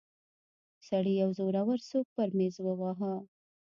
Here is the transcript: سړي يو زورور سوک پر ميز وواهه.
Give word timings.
سړي 0.87 1.13
يو 1.21 1.29
زورور 1.39 1.79
سوک 1.89 2.07
پر 2.15 2.29
ميز 2.37 2.55
وواهه. 2.65 3.13